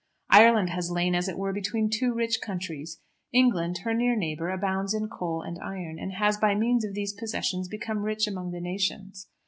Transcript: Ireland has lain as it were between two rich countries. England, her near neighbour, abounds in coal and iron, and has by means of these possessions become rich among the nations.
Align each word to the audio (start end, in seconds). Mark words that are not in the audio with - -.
Ireland 0.31 0.71
has 0.71 0.89
lain 0.89 1.13
as 1.13 1.27
it 1.29 1.37
were 1.37 1.53
between 1.53 1.87
two 1.87 2.11
rich 2.11 2.41
countries. 2.41 2.99
England, 3.31 3.81
her 3.83 3.93
near 3.93 4.15
neighbour, 4.15 4.49
abounds 4.49 4.95
in 4.95 5.09
coal 5.09 5.43
and 5.43 5.59
iron, 5.59 5.99
and 5.99 6.13
has 6.13 6.37
by 6.37 6.55
means 6.55 6.83
of 6.83 6.95
these 6.95 7.13
possessions 7.13 7.67
become 7.67 7.99
rich 8.01 8.25
among 8.27 8.49
the 8.49 8.61
nations. 8.61 9.27